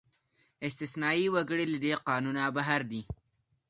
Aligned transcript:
استثنايي 0.67 1.27
وګړي 1.33 1.65
له 1.73 1.77
دې 1.83 1.93
قانونه 2.07 2.41
بهر 2.55 2.81
دي. 2.91 3.01